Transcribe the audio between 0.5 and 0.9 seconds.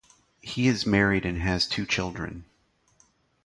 is